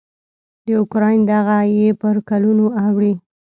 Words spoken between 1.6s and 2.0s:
یې